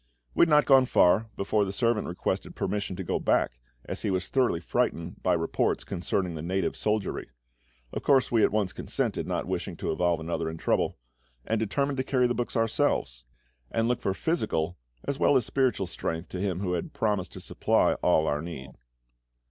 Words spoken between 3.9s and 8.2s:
he was thoroughly frightened by reports concerning the native soldiery. Of